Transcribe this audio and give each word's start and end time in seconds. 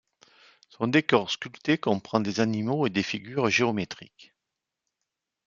Son 0.71 0.87
décor 0.87 1.29
sculpté 1.29 1.77
comprend 1.77 2.19
des 2.21 2.39
animaux 2.39 2.87
et 2.87 2.89
des 2.89 3.03
figures 3.03 3.47
géométriques. 3.51 4.33